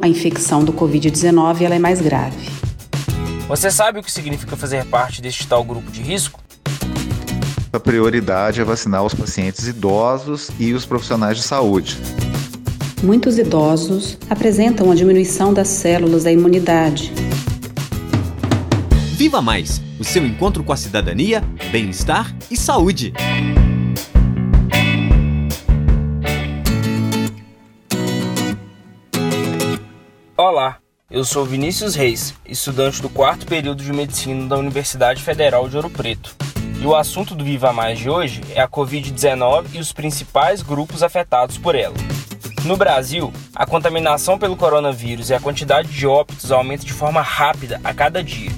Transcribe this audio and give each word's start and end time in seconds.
a 0.00 0.08
infecção 0.08 0.64
do 0.64 0.72
Covid-19 0.72 1.62
ela 1.62 1.76
é 1.76 1.78
mais 1.78 2.00
grave. 2.00 2.48
Você 3.46 3.70
sabe 3.70 4.00
o 4.00 4.02
que 4.02 4.10
significa 4.10 4.56
fazer 4.56 4.84
parte 4.86 5.22
deste 5.22 5.46
tal 5.46 5.62
grupo 5.62 5.90
de 5.90 6.02
risco? 6.02 6.40
A 7.72 7.78
prioridade 7.78 8.60
é 8.60 8.64
vacinar 8.64 9.04
os 9.04 9.14
pacientes 9.14 9.68
idosos 9.68 10.50
e 10.58 10.72
os 10.72 10.84
profissionais 10.84 11.36
de 11.36 11.44
saúde. 11.44 11.96
Muitos 13.02 13.38
idosos 13.38 14.18
apresentam 14.28 14.90
a 14.90 14.94
diminuição 14.94 15.54
das 15.54 15.68
células 15.68 16.24
da 16.24 16.32
imunidade. 16.32 17.12
Viva 19.16 19.40
Mais 19.40 19.80
o 19.98 20.04
seu 20.04 20.26
encontro 20.26 20.64
com 20.64 20.72
a 20.72 20.76
cidadania, 20.76 21.40
bem-estar 21.70 22.34
e 22.50 22.56
saúde. 22.56 23.12
Eu 31.14 31.24
sou 31.24 31.44
Vinícius 31.44 31.94
Reis, 31.94 32.34
estudante 32.44 33.00
do 33.00 33.08
quarto 33.08 33.46
período 33.46 33.84
de 33.84 33.92
medicina 33.92 34.48
da 34.48 34.58
Universidade 34.58 35.22
Federal 35.22 35.68
de 35.68 35.76
Ouro 35.76 35.88
Preto. 35.88 36.34
E 36.80 36.84
o 36.84 36.96
assunto 36.96 37.36
do 37.36 37.44
Viva 37.44 37.72
Mais 37.72 38.00
de 38.00 38.10
hoje 38.10 38.40
é 38.52 38.60
a 38.60 38.66
Covid-19 38.66 39.66
e 39.74 39.78
os 39.78 39.92
principais 39.92 40.60
grupos 40.60 41.04
afetados 41.04 41.56
por 41.56 41.76
ela. 41.76 41.94
No 42.64 42.76
Brasil, 42.76 43.32
a 43.54 43.64
contaminação 43.64 44.36
pelo 44.36 44.56
coronavírus 44.56 45.30
e 45.30 45.34
a 45.34 45.38
quantidade 45.38 45.86
de 45.86 46.04
óbitos 46.04 46.50
aumenta 46.50 46.84
de 46.84 46.92
forma 46.92 47.22
rápida 47.22 47.80
a 47.84 47.94
cada 47.94 48.20
dia. 48.20 48.50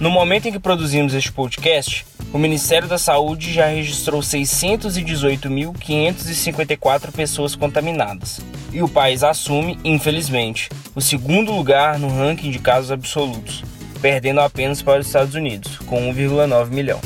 No 0.00 0.10
momento 0.10 0.48
em 0.48 0.52
que 0.52 0.58
produzimos 0.58 1.14
este 1.14 1.30
podcast, 1.30 2.04
o 2.32 2.38
Ministério 2.38 2.88
da 2.88 2.98
Saúde 2.98 3.52
já 3.52 3.66
registrou 3.66 4.20
618.554 4.20 7.12
pessoas 7.12 7.54
contaminadas. 7.54 8.40
E 8.74 8.82
o 8.82 8.88
país 8.88 9.22
assume, 9.22 9.78
infelizmente, 9.84 10.68
o 10.96 11.00
segundo 11.00 11.52
lugar 11.52 11.96
no 11.96 12.08
ranking 12.08 12.50
de 12.50 12.58
casos 12.58 12.90
absolutos, 12.90 13.62
perdendo 14.02 14.40
apenas 14.40 14.82
para 14.82 15.00
os 15.00 15.06
Estados 15.06 15.36
Unidos, 15.36 15.78
com 15.86 16.12
1,9 16.12 16.70
milhão. 16.70 17.00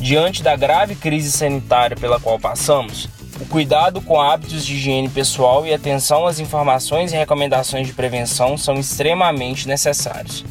Diante 0.00 0.42
da 0.42 0.56
grave 0.56 0.94
crise 0.94 1.30
sanitária 1.30 1.94
pela 1.94 2.18
qual 2.18 2.40
passamos, 2.40 3.06
o 3.38 3.44
cuidado 3.44 4.00
com 4.00 4.18
hábitos 4.18 4.64
de 4.64 4.74
higiene 4.74 5.10
pessoal 5.10 5.66
e 5.66 5.74
atenção 5.74 6.26
às 6.26 6.38
informações 6.38 7.12
e 7.12 7.16
recomendações 7.16 7.86
de 7.86 7.92
prevenção 7.92 8.56
são 8.56 8.76
extremamente 8.76 9.68
necessários. 9.68 10.42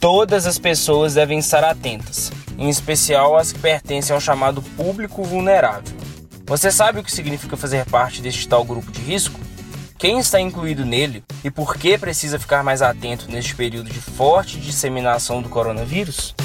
Todas 0.00 0.44
as 0.44 0.58
pessoas 0.58 1.14
devem 1.14 1.38
estar 1.38 1.62
atentas, 1.62 2.32
em 2.58 2.68
especial 2.68 3.36
as 3.36 3.52
que 3.52 3.60
pertencem 3.60 4.12
ao 4.12 4.20
chamado 4.20 4.60
público 4.60 5.22
vulnerável. 5.22 5.96
Você 6.46 6.72
sabe 6.72 6.98
o 6.98 7.04
que 7.04 7.12
significa 7.12 7.56
fazer 7.56 7.84
parte 7.84 8.20
deste 8.20 8.48
tal 8.48 8.64
grupo 8.64 8.90
de 8.90 9.00
risco? 9.02 9.38
Quem 9.98 10.20
está 10.20 10.40
incluído 10.40 10.86
nele 10.86 11.24
e 11.42 11.50
por 11.50 11.76
que 11.76 11.98
precisa 11.98 12.38
ficar 12.38 12.62
mais 12.62 12.82
atento 12.82 13.28
neste 13.28 13.56
período 13.56 13.90
de 13.90 14.00
forte 14.00 14.60
disseminação 14.60 15.42
do 15.42 15.48
coronavírus? 15.48 16.36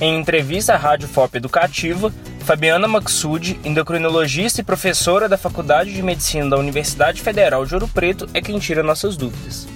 Em 0.00 0.18
entrevista 0.18 0.74
à 0.74 0.76
Rádio 0.76 1.06
FOP 1.06 1.36
Educativa, 1.36 2.12
Fabiana 2.40 2.88
Maxud, 2.88 3.60
endocrinologista 3.64 4.60
e 4.60 4.64
professora 4.64 5.28
da 5.28 5.38
Faculdade 5.38 5.92
de 5.92 6.02
Medicina 6.02 6.50
da 6.50 6.58
Universidade 6.58 7.22
Federal 7.22 7.64
de 7.64 7.74
Ouro 7.74 7.86
Preto, 7.86 8.28
é 8.34 8.42
quem 8.42 8.58
tira 8.58 8.82
nossas 8.82 9.16
dúvidas. 9.16 9.68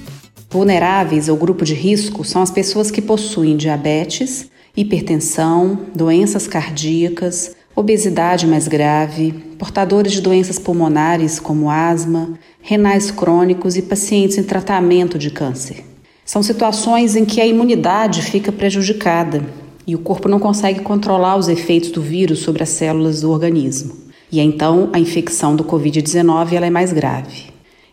Vulneráveis 0.51 1.29
ou 1.29 1.37
grupo 1.37 1.65
de 1.65 1.75
risco 1.75 2.25
são 2.25 2.43
as 2.43 2.51
pessoas 2.51 2.91
que 2.91 3.01
possuem 3.01 3.57
diabetes, 3.57 4.51
hipertensão, 4.77 5.87
doenças 5.95 6.49
cardíacas, 6.49 7.55
obesidade 7.79 8.47
mais 8.47 8.67
grave, 8.67 9.33
portadores 9.59 10.13
de 10.13 10.21
doenças 10.21 10.59
pulmonares 10.59 11.39
como 11.39 11.71
asma, 11.71 12.35
renais 12.61 13.11
crônicos 13.11 13.77
e 13.77 13.83
pacientes 13.83 14.37
em 14.37 14.43
tratamento 14.43 15.17
de 15.17 15.31
câncer. 15.31 15.85
São 16.25 16.43
situações 16.43 17.15
em 17.15 17.25
que 17.25 17.41
a 17.41 17.47
imunidade 17.47 18.23
fica 18.23 18.51
prejudicada 18.51 19.43
e 19.87 19.95
o 19.95 19.99
corpo 20.01 20.29
não 20.29 20.41
consegue 20.41 20.81
controlar 20.81 21.37
os 21.37 21.49
efeitos 21.49 21.91
do 21.91 22.03
vírus 22.03 22.41
sobre 22.41 22.63
as 22.63 22.69
células 22.69 23.21
do 23.21 23.31
organismo. 23.31 23.97
E 24.31 24.41
então 24.41 24.91
a 24.93 24.99
infecção 24.99 25.55
do 25.57 25.65
Covid-19 25.65 26.53
é 26.55 26.71
mais 26.71 26.93
grave. 26.93 27.45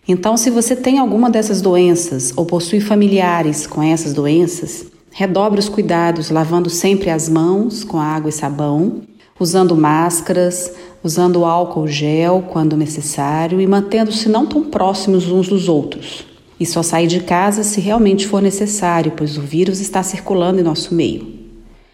Então, 0.08 0.36
se 0.36 0.50
você 0.50 0.76
tem 0.76 1.00
alguma 1.00 1.30
dessas 1.30 1.62
doenças 1.62 2.34
ou 2.36 2.46
possui 2.46 2.80
familiares 2.80 3.66
com 3.66 3.82
essas 3.82 4.14
doenças, 4.14 4.86
redobre 5.12 5.60
os 5.60 5.70
cuidados 5.70 6.30
lavando 6.30 6.70
sempre 6.70 7.10
as 7.10 7.30
mãos 7.30 7.84
com 7.84 8.00
água 8.00 8.30
e 8.30 8.34
sabão, 8.34 9.02
usando 9.40 9.76
máscaras, 9.76 10.72
usando 11.04 11.44
álcool 11.44 11.88
gel 11.88 12.46
quando 12.50 12.78
necessário 12.78 13.60
e 13.60 13.68
mantendo-se 13.68 14.30
não 14.30 14.46
tão 14.46 14.64
próximos 14.64 15.30
uns 15.30 15.50
dos 15.50 15.68
outros. 15.68 16.26
E 16.58 16.66
só 16.66 16.82
sair 16.82 17.08
de 17.08 17.20
casa 17.20 17.64
se 17.64 17.82
realmente 17.82 18.26
for 18.28 18.42
necessário, 18.42 19.12
pois 19.12 19.38
o 19.38 19.42
vírus 19.42 19.82
está 19.82 20.02
circulando 20.02 20.62
em 20.62 20.64
nosso 20.64 20.96
meio. 20.96 21.36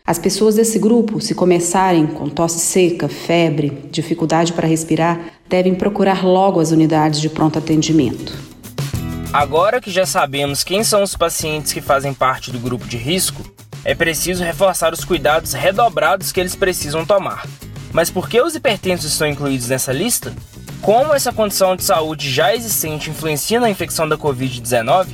As 0.05 0.19
pessoas 0.19 0.55
desse 0.55 0.77
grupo, 0.77 1.19
se 1.19 1.33
começarem 1.33 2.05
com 2.05 2.29
tosse 2.29 2.59
seca, 2.59 3.07
febre, 3.07 3.87
dificuldade 3.91 4.53
para 4.53 4.67
respirar, 4.67 5.19
devem 5.49 5.73
procurar 5.73 6.23
logo 6.23 6.59
as 6.59 6.71
unidades 6.71 7.19
de 7.19 7.29
pronto 7.29 7.57
atendimento. 7.57 8.37
Agora 9.33 9.79
que 9.79 9.89
já 9.89 10.05
sabemos 10.05 10.63
quem 10.63 10.83
são 10.83 11.01
os 11.01 11.15
pacientes 11.15 11.73
que 11.73 11.81
fazem 11.81 12.13
parte 12.13 12.51
do 12.51 12.59
grupo 12.59 12.87
de 12.87 12.97
risco, 12.97 13.41
é 13.83 13.95
preciso 13.95 14.43
reforçar 14.43 14.93
os 14.93 15.03
cuidados 15.03 15.53
redobrados 15.53 16.31
que 16.31 16.39
eles 16.39 16.55
precisam 16.55 17.05
tomar. 17.05 17.45
Mas 17.91 18.09
por 18.09 18.29
que 18.29 18.41
os 18.41 18.55
hipertensos 18.55 19.11
estão 19.11 19.27
incluídos 19.27 19.69
nessa 19.69 19.91
lista? 19.91 20.33
Como 20.81 21.13
essa 21.13 21.31
condição 21.31 21.75
de 21.75 21.83
saúde 21.83 22.29
já 22.29 22.55
existente 22.55 23.09
influencia 23.09 23.59
na 23.59 23.69
infecção 23.69 24.07
da 24.07 24.17
Covid-19? 24.17 25.07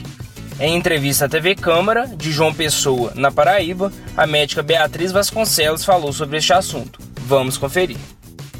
Em 0.59 0.75
entrevista 0.75 1.25
à 1.25 1.29
TV 1.29 1.55
Câmara, 1.55 2.07
de 2.07 2.31
João 2.31 2.53
Pessoa, 2.53 3.11
na 3.15 3.31
Paraíba, 3.31 3.91
a 4.15 4.25
médica 4.25 4.63
Beatriz 4.63 5.11
Vasconcelos 5.11 5.85
falou 5.85 6.11
sobre 6.11 6.37
este 6.37 6.53
assunto. 6.53 6.99
Vamos 7.21 7.57
conferir. 7.57 7.97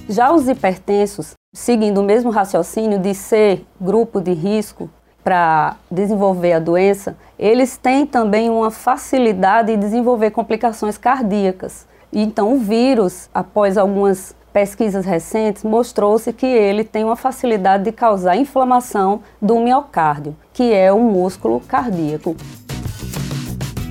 Já 0.08 0.32
os 0.32 0.48
hipertensos, 0.48 1.34
seguindo 1.54 2.00
o 2.00 2.04
mesmo 2.04 2.30
raciocínio 2.30 3.00
de 3.00 3.14
ser 3.14 3.66
grupo 3.82 4.22
de 4.22 4.34
risco 4.34 4.90
para 5.28 5.76
desenvolver 5.92 6.54
a 6.54 6.60
doença, 6.60 7.18
eles 7.38 7.76
têm 7.76 8.06
também 8.06 8.50
uma 8.50 8.72
facilidade 8.72 9.74
em 9.74 9.78
desenvolver 9.78 10.32
complicações 10.32 10.98
cardíacas. 10.98 11.86
Então, 12.14 12.54
o 12.54 12.60
vírus, 12.60 13.30
após 13.34 13.78
algumas 13.78 14.34
pesquisas 14.54 15.06
recentes, 15.06 15.66
mostrou-se 15.66 16.32
que 16.32 16.46
ele 16.46 16.86
tem 16.86 17.04
uma 17.04 17.18
facilidade 17.18 17.84
de 17.84 17.92
causar 17.92 18.38
inflamação 18.38 19.22
do 19.42 19.60
miocárdio, 19.60 20.34
que 20.54 20.74
é 20.74 20.94
o 20.94 21.00
músculo 21.02 21.60
cardíaco. 21.60 22.34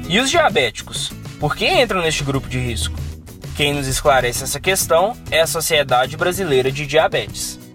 E 0.09 0.19
os 0.19 0.31
diabéticos? 0.31 1.13
Por 1.39 1.55
que 1.55 1.69
entram 1.69 2.01
neste 2.01 2.25
grupo 2.25 2.49
de 2.49 2.59
risco? 2.59 2.97
Quem 3.55 3.75
nos 3.75 3.87
esclarece 3.87 4.43
essa 4.43 4.59
questão 4.59 5.15
é 5.31 5.43
a 5.43 5.47
Sociedade 5.47 6.17
Brasileira 6.17 6.73
de 6.73 6.87
Diabetes. 6.87 7.66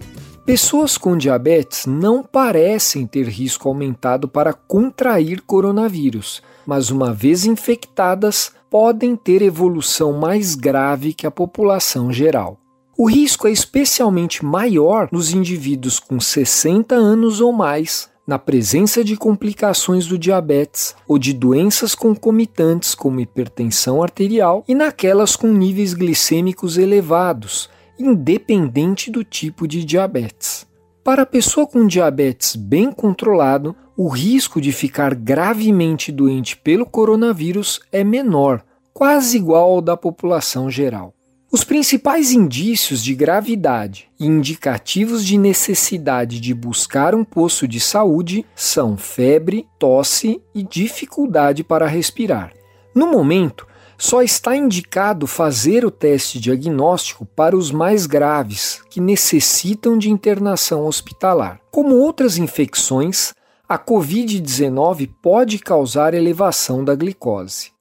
Pessoas 0.52 0.98
com 0.98 1.16
diabetes 1.16 1.86
não 1.86 2.22
parecem 2.22 3.08
ter 3.08 3.26
risco 3.26 3.70
aumentado 3.70 4.28
para 4.28 4.52
contrair 4.52 5.40
coronavírus, 5.40 6.44
mas 6.66 6.90
uma 6.92 7.14
vez 7.14 7.46
infectadas, 7.46 8.52
podem 8.70 9.16
ter 9.16 9.42
evolução 9.42 10.12
mais 10.12 10.54
grave 10.54 11.14
que 11.14 11.26
a 11.26 11.32
população 11.32 12.12
geral. 12.12 12.60
O 12.98 13.10
risco 13.10 13.48
é 13.48 13.52
especialmente 13.52 14.44
maior 14.44 15.08
nos 15.10 15.34
indivíduos 15.34 16.00
com 16.00 16.20
60 16.20 16.96
anos 16.96 17.40
ou 17.40 17.54
mais, 17.54 18.10
na 18.28 18.38
presença 18.38 19.06
de 19.06 19.16
complicações 19.16 20.06
do 20.06 20.18
diabetes 20.18 20.94
ou 21.08 21.18
de 21.18 21.32
doenças 21.32 21.96
concomitantes 21.96 22.94
como 22.94 23.22
hipertensão 23.22 24.04
arterial 24.04 24.66
e 24.68 24.76
naquelas 24.76 25.38
com 25.38 25.48
níveis 25.48 25.94
glicêmicos 25.94 26.78
elevados, 26.78 27.70
independente 28.00 29.12
do 29.12 29.24
tipo 29.24 29.68
de 29.68 29.84
diabetes. 29.84 30.66
Para 31.04 31.24
a 31.24 31.26
pessoa 31.26 31.66
com 31.66 31.88
diabetes 31.88 32.56
bem 32.56 32.92
controlado, 32.92 33.76
o 33.98 34.08
risco 34.08 34.62
de 34.62 34.72
ficar 34.72 35.16
gravemente 35.16 36.12
doente 36.12 36.56
pelo 36.56 36.86
coronavírus 36.86 37.80
é 37.92 38.04
menor, 38.04 38.64
quase 38.94 39.38
igual 39.38 39.72
ao 39.72 39.82
da 39.82 39.98
população 39.98 40.70
geral. 40.70 41.14
Os 41.52 41.66
principais 41.66 42.32
indícios 42.32 43.04
de 43.04 43.14
gravidade 43.14 44.08
e 44.18 44.26
indicativos 44.26 45.26
de 45.26 45.38
necessidade 45.38 46.40
de 46.40 46.54
buscar 46.54 47.14
um 47.14 47.26
posto 47.26 47.68
de 47.68 47.78
saúde 47.78 48.46
são 48.56 48.96
febre, 48.96 49.68
tosse 49.78 50.42
e 50.56 50.64
dificuldade 50.64 51.62
para 51.62 51.88
respirar. 51.88 52.54
No 52.96 53.12
momento, 53.12 53.68
só 54.02 54.24
está 54.24 54.56
indicado 54.56 55.28
fazer 55.28 55.86
o 55.86 55.92
teste 55.92 56.40
diagnóstico 56.40 57.24
para 57.24 57.56
os 57.56 57.70
mais 57.70 58.08
graves, 58.08 58.82
que 58.90 59.00
necessitam 59.00 59.96
de 59.96 60.10
internação 60.10 60.88
hospitalar. 60.88 61.62
Como 61.70 61.96
outras 61.98 62.36
infecções, 62.36 63.32
a 63.70 63.78
Covid-19 63.78 65.08
pode 65.22 65.60
causar 65.60 66.16
elevação 66.16 66.84
da 66.84 66.96
glicose. 66.96 67.74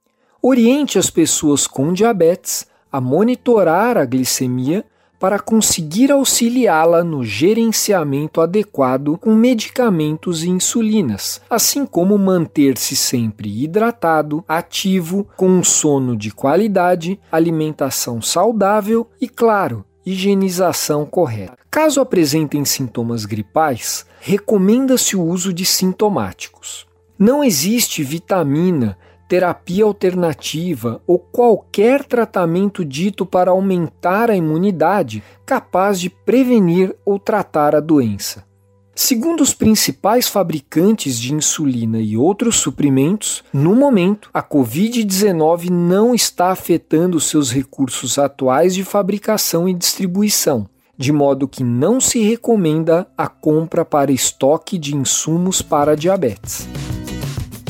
Oriente 0.43 0.99
as 0.99 1.08
pessoas 1.08 1.67
com 1.67 1.90
diabetes 1.90 2.66
a 2.93 3.00
monitorar 3.00 3.96
a 3.96 4.05
glicemia 4.05 4.84
para 5.20 5.38
conseguir 5.38 6.11
auxiliá-la 6.11 7.05
no 7.05 7.22
gerenciamento 7.22 8.40
adequado 8.40 9.19
com 9.19 9.34
medicamentos 9.34 10.43
e 10.43 10.49
insulinas, 10.49 11.43
assim 11.50 11.84
como 11.84 12.17
manter-se 12.17 12.96
sempre 12.96 13.62
hidratado, 13.62 14.43
ativo, 14.49 15.28
com 15.37 15.46
um 15.46 15.62
sono 15.62 16.17
de 16.17 16.31
qualidade, 16.31 17.20
alimentação 17.31 18.22
saudável 18.22 19.06
e, 19.20 19.28
claro, 19.28 19.84
higienização 20.06 21.05
correta. 21.05 21.58
Caso 21.70 22.00
apresentem 22.00 22.64
sintomas 22.64 23.26
gripais, 23.26 24.06
recomenda-se 24.20 25.16
o 25.16 25.23
uso 25.23 25.52
de 25.52 25.66
sintomáticos. 25.66 26.87
Não 27.19 27.44
existe 27.44 28.02
vitamina, 28.02 28.96
terapia 29.30 29.84
alternativa 29.84 31.00
ou 31.06 31.16
qualquer 31.16 32.04
tratamento 32.04 32.84
dito 32.84 33.24
para 33.24 33.52
aumentar 33.52 34.28
a 34.28 34.34
imunidade 34.34 35.22
capaz 35.46 36.00
de 36.00 36.10
prevenir 36.10 36.96
ou 37.06 37.16
tratar 37.16 37.76
a 37.76 37.80
doença. 37.80 38.44
Segundo 38.92 39.40
os 39.40 39.54
principais 39.54 40.26
fabricantes 40.26 41.16
de 41.16 41.32
insulina 41.32 42.00
e 42.00 42.16
outros 42.16 42.56
suprimentos, 42.56 43.44
no 43.52 43.76
momento, 43.76 44.28
a 44.34 44.42
Covid-19 44.42 45.70
não 45.70 46.12
está 46.12 46.50
afetando 46.50 47.20
seus 47.20 47.52
recursos 47.52 48.18
atuais 48.18 48.74
de 48.74 48.82
fabricação 48.82 49.68
e 49.68 49.72
distribuição, 49.72 50.68
de 50.98 51.12
modo 51.12 51.46
que 51.46 51.62
não 51.62 52.00
se 52.00 52.18
recomenda 52.20 53.06
a 53.16 53.28
compra 53.28 53.84
para 53.84 54.10
estoque 54.10 54.76
de 54.76 54.96
insumos 54.96 55.62
para 55.62 55.94
diabetes. 55.94 56.66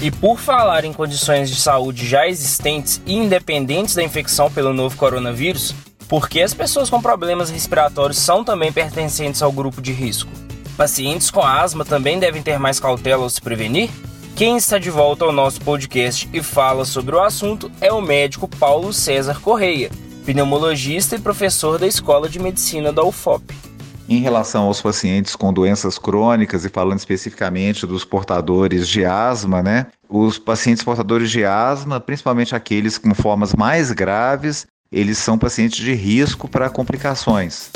E 0.02 0.11
por 0.11 0.38
falar 0.38 0.85
em 0.87 0.94
condições 0.94 1.50
de 1.50 1.56
saúde 1.56 2.08
já 2.08 2.26
existentes 2.26 3.02
e 3.05 3.14
independentes 3.14 3.94
da 3.94 4.02
infecção 4.02 4.50
pelo 4.50 4.73
novo 4.73 4.97
coronavírus, 4.97 5.75
por 6.08 6.26
que 6.26 6.41
as 6.41 6.55
pessoas 6.55 6.88
com 6.88 7.02
problemas 7.02 7.50
respiratórios 7.50 8.19
são 8.19 8.43
também 8.43 8.73
pertencentes 8.73 9.43
ao 9.43 9.52
grupo 9.52 9.82
de 9.82 9.93
risco? 9.93 10.31
Pacientes 10.75 11.31
com 11.31 11.43
asma 11.43 11.85
também 11.85 12.19
devem 12.19 12.43
ter 12.43 12.58
mais 12.58 12.81
cautela 12.81 13.25
ao 13.25 13.31
se 13.31 13.43
prevenir? 13.43 13.91
Quem 14.35 14.56
está 14.56 14.79
de 14.79 14.88
volta 14.88 15.26
ao 15.26 15.32
nosso 15.32 15.61
podcast 15.61 16.26
e 16.32 16.43
fala 16.43 16.87
sobre 16.87 17.14
o 17.14 17.23
assunto 17.23 17.70
é 17.79 17.93
o 17.93 18.00
médico 18.00 18.49
Paulo 18.49 18.94
César 18.94 19.38
Correia, 19.38 19.91
pneumologista 20.25 21.17
e 21.17 21.19
professor 21.19 21.79
da 21.79 21.87
Escola 21.87 22.26
de 22.26 22.38
Medicina 22.38 22.91
da 22.91 23.05
UFOP. 23.05 23.69
Em 24.10 24.18
relação 24.18 24.64
aos 24.64 24.82
pacientes 24.82 25.36
com 25.36 25.52
doenças 25.52 25.96
crônicas 25.96 26.64
e 26.64 26.68
falando 26.68 26.98
especificamente 26.98 27.86
dos 27.86 28.04
portadores 28.04 28.88
de 28.88 29.04
asma, 29.04 29.62
né? 29.62 29.86
Os 30.08 30.36
pacientes 30.36 30.82
portadores 30.82 31.30
de 31.30 31.44
asma, 31.44 32.00
principalmente 32.00 32.52
aqueles 32.52 32.98
com 32.98 33.14
formas 33.14 33.54
mais 33.54 33.92
graves, 33.92 34.66
eles 34.90 35.16
são 35.16 35.38
pacientes 35.38 35.78
de 35.78 35.94
risco 35.94 36.48
para 36.48 36.68
complicações. 36.68 37.70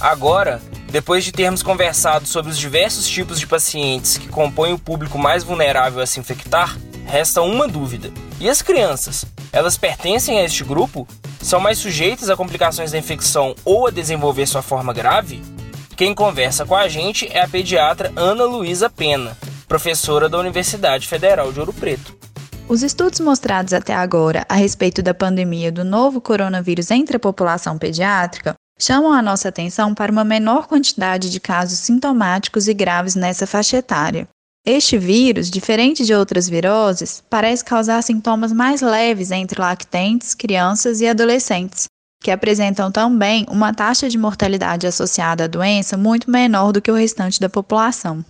Agora, 0.00 0.60
depois 0.90 1.22
de 1.22 1.30
termos 1.30 1.62
conversado 1.62 2.26
sobre 2.26 2.50
os 2.50 2.58
diversos 2.58 3.06
tipos 3.06 3.38
de 3.38 3.46
pacientes 3.46 4.18
que 4.18 4.26
compõem 4.26 4.72
o 4.72 4.78
público 4.78 5.16
mais 5.16 5.44
vulnerável 5.44 6.00
a 6.00 6.06
se 6.06 6.18
infectar, 6.18 6.76
resta 7.06 7.42
uma 7.42 7.68
dúvida. 7.68 8.10
E 8.40 8.48
as 8.48 8.60
crianças? 8.60 9.24
Elas 9.52 9.78
pertencem 9.78 10.40
a 10.40 10.44
este 10.44 10.64
grupo? 10.64 11.06
São 11.44 11.60
mais 11.60 11.76
sujeitas 11.76 12.30
a 12.30 12.36
complicações 12.36 12.92
da 12.92 12.96
infecção 12.96 13.54
ou 13.66 13.86
a 13.86 13.90
desenvolver 13.90 14.46
sua 14.46 14.62
forma 14.62 14.94
grave? 14.94 15.42
Quem 15.94 16.14
conversa 16.14 16.64
com 16.64 16.74
a 16.74 16.88
gente 16.88 17.30
é 17.30 17.42
a 17.42 17.46
pediatra 17.46 18.10
Ana 18.16 18.44
Luísa 18.44 18.88
Pena, 18.88 19.36
professora 19.68 20.26
da 20.26 20.38
Universidade 20.38 21.06
Federal 21.06 21.52
de 21.52 21.60
Ouro 21.60 21.74
Preto. 21.74 22.16
Os 22.66 22.82
estudos 22.82 23.20
mostrados 23.20 23.74
até 23.74 23.94
agora 23.94 24.46
a 24.48 24.54
respeito 24.54 25.02
da 25.02 25.12
pandemia 25.12 25.70
do 25.70 25.84
novo 25.84 26.18
coronavírus 26.18 26.90
entre 26.90 27.18
a 27.18 27.20
população 27.20 27.76
pediátrica 27.76 28.54
chamam 28.80 29.12
a 29.12 29.20
nossa 29.20 29.50
atenção 29.50 29.94
para 29.94 30.10
uma 30.10 30.24
menor 30.24 30.66
quantidade 30.66 31.30
de 31.30 31.38
casos 31.38 31.78
sintomáticos 31.78 32.68
e 32.68 32.72
graves 32.72 33.14
nessa 33.14 33.46
faixa 33.46 33.76
etária. 33.76 34.26
Este 34.66 34.96
vírus, 34.96 35.50
diferente 35.50 36.06
de 36.06 36.14
outras 36.14 36.48
viroses, 36.48 37.22
parece 37.28 37.62
causar 37.62 38.02
sintomas 38.02 38.50
mais 38.50 38.80
leves 38.80 39.30
entre 39.30 39.60
lactentes, 39.60 40.32
crianças 40.32 41.02
e 41.02 41.06
adolescentes, 41.06 41.84
que 42.22 42.30
apresentam 42.30 42.90
também 42.90 43.44
uma 43.50 43.74
taxa 43.74 44.08
de 44.08 44.16
mortalidade 44.16 44.86
associada 44.86 45.44
à 45.44 45.46
doença 45.46 45.98
muito 45.98 46.30
menor 46.30 46.72
do 46.72 46.80
que 46.80 46.90
o 46.90 46.94
restante 46.94 47.38
da 47.38 47.50
população. 47.50 48.24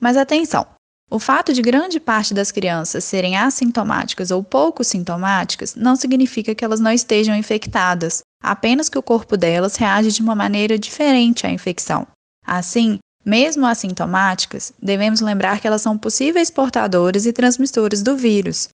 Mas 0.00 0.16
atenção! 0.16 0.66
O 1.08 1.20
fato 1.20 1.52
de 1.52 1.62
grande 1.62 2.00
parte 2.00 2.34
das 2.34 2.50
crianças 2.50 3.04
serem 3.04 3.36
assintomáticas 3.36 4.32
ou 4.32 4.42
pouco 4.42 4.82
sintomáticas 4.82 5.76
não 5.76 5.94
significa 5.94 6.52
que 6.52 6.64
elas 6.64 6.80
não 6.80 6.90
estejam 6.90 7.36
infectadas, 7.36 8.22
apenas 8.42 8.88
que 8.88 8.98
o 8.98 9.02
corpo 9.02 9.36
delas 9.36 9.76
reage 9.76 10.10
de 10.10 10.20
uma 10.20 10.34
maneira 10.34 10.76
diferente 10.76 11.46
à 11.46 11.50
infecção. 11.50 12.08
Assim, 12.44 12.98
mesmo 13.26 13.66
assintomáticas, 13.66 14.72
devemos 14.80 15.20
lembrar 15.20 15.60
que 15.60 15.66
elas 15.66 15.82
são 15.82 15.98
possíveis 15.98 16.48
portadoras 16.48 17.26
e 17.26 17.32
transmissoras 17.32 18.00
do 18.00 18.16
vírus. 18.16 18.68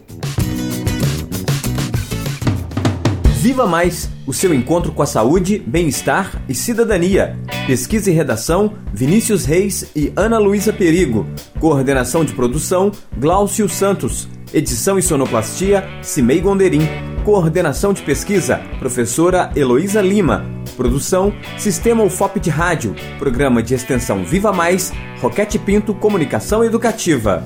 Viva 3.40 3.68
Mais, 3.68 4.10
o 4.26 4.34
seu 4.34 4.52
encontro 4.54 4.92
com 4.92 5.02
a 5.04 5.06
saúde, 5.06 5.60
bem-estar 5.60 6.44
e 6.50 6.56
cidadania. 6.56 7.38
Pesquisa 7.68 8.10
e 8.10 8.14
redação, 8.14 8.74
Vinícius 8.92 9.46
Reis 9.46 9.92
e 9.96 10.12
Ana 10.16 10.40
Luísa 10.40 10.74
Perigo. 10.74 11.28
Coordenação 11.60 12.26
de 12.26 12.34
produção, 12.34 12.92
Glaucio 13.18 13.70
Santos. 13.70 14.28
Edição 14.52 14.98
e 14.98 15.04
sonoplastia, 15.04 15.88
Cimei 16.02 16.42
Gonderim. 16.42 17.09
Coordenação 17.24 17.92
de 17.92 18.02
pesquisa, 18.02 18.62
professora 18.80 19.52
Heloísa 19.56 20.02
Lima. 20.02 20.46
Produção, 20.78 21.34
Sistema 21.58 22.04
UFOP 22.04 22.40
de 22.40 22.50
Rádio. 22.50 22.96
Programa 23.18 23.62
de 23.62 23.74
extensão 23.74 24.24
Viva 24.24 24.54
Mais, 24.54 24.94
Roquete 25.22 25.60
Pinto 25.60 25.94
Comunicação 25.94 26.64
Educativa. 26.64 27.44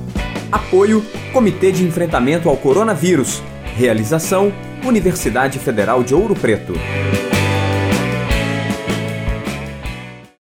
Apoio, 0.51 1.03
Comitê 1.33 1.71
de 1.71 1.83
Enfrentamento 1.83 2.47
ao 2.47 2.55
Coronavírus. 2.55 3.41
Realização, 3.75 4.53
Universidade 4.85 5.57
Federal 5.57 6.03
de 6.03 6.13
Ouro 6.13 6.35
Preto. 6.35 6.73